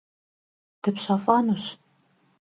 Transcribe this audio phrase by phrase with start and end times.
[0.81, 1.65] Dıpşef'enuş.